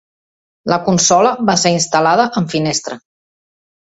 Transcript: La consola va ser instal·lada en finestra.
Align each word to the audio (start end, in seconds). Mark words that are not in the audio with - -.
La 0.71 0.77
consola 0.87 1.33
va 1.49 1.55
ser 1.65 1.73
instal·lada 1.75 2.27
en 2.41 2.47
finestra. 2.55 2.97